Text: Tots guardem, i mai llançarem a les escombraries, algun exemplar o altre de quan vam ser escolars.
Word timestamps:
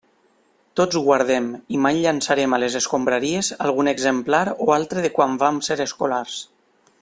Tots 0.79 0.97
guardem, 1.07 1.49
i 1.77 1.81
mai 1.83 1.99
llançarem 2.05 2.57
a 2.57 2.59
les 2.63 2.77
escombraries, 2.81 3.53
algun 3.69 3.93
exemplar 3.93 4.43
o 4.67 4.73
altre 4.79 5.05
de 5.07 5.13
quan 5.19 5.41
vam 5.45 5.61
ser 5.69 5.83
escolars. 5.91 6.41